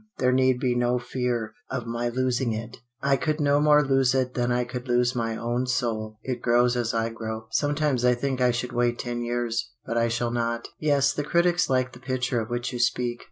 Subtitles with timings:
[0.17, 2.77] There need be no fear of my losing it.
[3.03, 6.17] I could no more lose it than I could lose my own soul.
[6.23, 7.45] It grows as I grow.
[7.51, 10.69] Sometimes I think I should wait ten years but I shall not.
[10.79, 13.19] "Yes, the critics like the picture of which you speak.